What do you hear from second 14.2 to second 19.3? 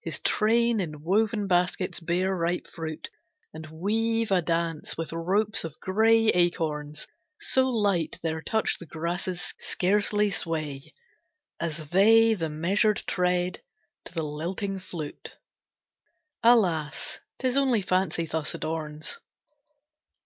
lilting flute. Alas! 't is only Fancy thus adorns.